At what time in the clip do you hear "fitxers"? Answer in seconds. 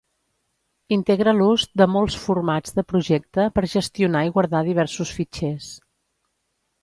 5.19-5.69